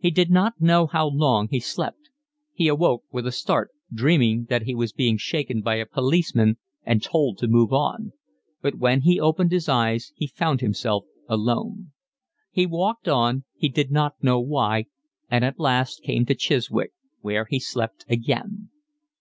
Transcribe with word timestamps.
He 0.00 0.10
did 0.10 0.28
not 0.28 0.60
know 0.60 0.88
how 0.88 1.06
long 1.08 1.46
he 1.48 1.60
slept; 1.60 2.10
he 2.52 2.66
awoke 2.66 3.04
with 3.12 3.28
a 3.28 3.30
start, 3.30 3.70
dreaming 3.94 4.46
that 4.46 4.62
he 4.64 4.74
was 4.74 4.92
being 4.92 5.16
shaken 5.16 5.60
by 5.60 5.76
a 5.76 5.86
policeman 5.86 6.56
and 6.84 7.00
told 7.00 7.38
to 7.38 7.46
move 7.46 7.72
on; 7.72 8.12
but 8.60 8.74
when 8.74 9.02
he 9.02 9.20
opened 9.20 9.52
his 9.52 9.68
eyes 9.68 10.10
he 10.16 10.26
found 10.26 10.62
himself 10.62 11.04
alone. 11.28 11.92
He 12.50 12.66
walked 12.66 13.06
on, 13.06 13.44
he 13.56 13.68
did 13.68 13.92
not 13.92 14.20
know 14.20 14.40
why, 14.40 14.86
and 15.30 15.44
at 15.44 15.60
last 15.60 16.02
came 16.02 16.26
to 16.26 16.34
Chiswick, 16.34 16.92
where 17.20 17.46
he 17.48 17.60
slept 17.60 18.04
again. 18.08 18.68